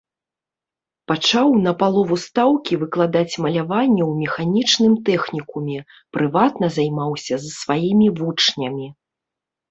[1.09, 5.77] Пачаў на палову стаўкі выкладаць маляванне ў механічным тэхнікуме,
[6.17, 8.87] прыватна займаўся з сваімі вучнямі.